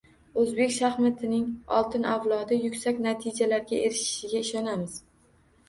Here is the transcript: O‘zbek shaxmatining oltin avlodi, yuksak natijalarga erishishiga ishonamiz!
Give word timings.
O‘zbek 0.43 0.71
shaxmatining 0.77 1.43
oltin 1.81 2.09
avlodi, 2.15 2.59
yuksak 2.63 3.03
natijalarga 3.09 3.81
erishishiga 3.85 4.45
ishonamiz! 4.49 5.01